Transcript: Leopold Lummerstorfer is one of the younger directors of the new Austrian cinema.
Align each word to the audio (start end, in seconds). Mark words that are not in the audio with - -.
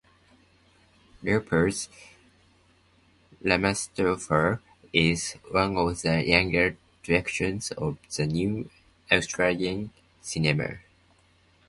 Leopold 1.21 1.87
Lummerstorfer 3.45 4.59
is 4.91 5.33
one 5.51 5.77
of 5.77 6.01
the 6.01 6.25
younger 6.25 6.75
directors 7.03 7.69
of 7.73 7.99
the 8.17 8.25
new 8.25 8.67
Austrian 9.11 9.91
cinema. 10.19 10.79